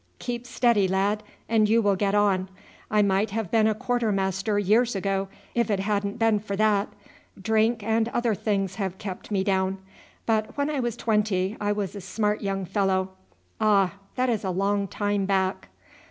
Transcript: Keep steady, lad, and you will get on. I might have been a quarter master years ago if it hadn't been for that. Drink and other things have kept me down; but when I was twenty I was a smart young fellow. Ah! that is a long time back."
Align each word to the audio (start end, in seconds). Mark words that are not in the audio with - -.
Keep 0.17 0.47
steady, 0.47 0.87
lad, 0.87 1.21
and 1.47 1.69
you 1.69 1.79
will 1.79 1.95
get 1.95 2.15
on. 2.15 2.49
I 2.89 3.03
might 3.03 3.29
have 3.29 3.51
been 3.51 3.67
a 3.67 3.75
quarter 3.75 4.11
master 4.11 4.57
years 4.57 4.95
ago 4.95 5.27
if 5.53 5.69
it 5.69 5.79
hadn't 5.79 6.17
been 6.17 6.39
for 6.39 6.55
that. 6.55 6.91
Drink 7.39 7.83
and 7.83 8.07
other 8.09 8.33
things 8.33 8.77
have 8.81 8.97
kept 8.97 9.29
me 9.29 9.43
down; 9.43 9.77
but 10.25 10.57
when 10.57 10.71
I 10.71 10.79
was 10.79 10.97
twenty 10.97 11.55
I 11.61 11.71
was 11.71 11.95
a 11.95 12.01
smart 12.01 12.41
young 12.41 12.65
fellow. 12.65 13.11
Ah! 13.59 13.93
that 14.15 14.27
is 14.31 14.43
a 14.43 14.49
long 14.49 14.87
time 14.87 15.27
back." 15.27 15.67